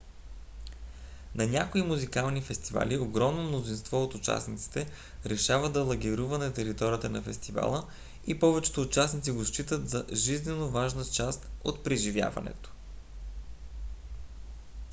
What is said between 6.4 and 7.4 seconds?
територията на